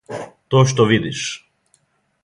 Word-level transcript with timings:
То 0.53 0.61
што 0.71 0.87
видиш. 0.93 1.21